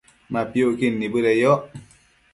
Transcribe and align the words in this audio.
Ma 0.31 0.41
piucquid 0.51 0.93
nibëdeyoc 0.97 1.61